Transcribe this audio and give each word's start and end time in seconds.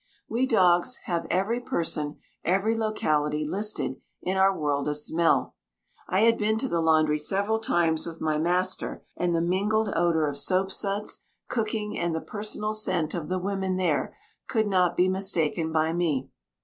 We 0.27 0.47
dogs 0.47 0.95
have 1.03 1.27
every 1.29 1.59
person, 1.59 2.17
every 2.43 2.75
locality, 2.75 3.45
listed 3.45 3.97
in 4.23 4.35
our 4.35 4.57
world 4.57 4.87
of 4.87 4.97
smell. 4.97 5.53
I 6.09 6.21
had 6.21 6.39
been 6.39 6.57
to 6.57 6.67
the 6.67 6.81
laundry 6.81 7.19
several 7.19 7.59
times 7.59 8.07
with 8.07 8.19
my 8.19 8.39
master, 8.39 9.03
and 9.15 9.35
the 9.35 9.43
mingled 9.43 9.93
odour 9.95 10.27
of 10.27 10.37
soap 10.37 10.71
suds, 10.71 11.19
cooking, 11.49 11.99
and 11.99 12.15
the 12.15 12.19
personal 12.19 12.73
scent 12.73 13.13
of 13.13 13.29
the 13.29 13.37
women 13.37 13.75
there, 13.77 14.17
could 14.47 14.65
not 14.65 14.97
be 14.97 15.07
mistaken 15.07 15.71
by 15.71 15.93
me. 15.93 16.31